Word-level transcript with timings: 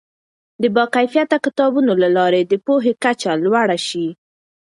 د 0.61 0.63
باکیفیته 0.75 1.37
کتابونو 1.45 1.91
له 2.01 2.09
لارې 2.17 2.41
د 2.45 2.53
پوهې 2.65 2.93
کچه 3.03 3.31
لوړه 3.43 3.77
شي. 3.87 4.07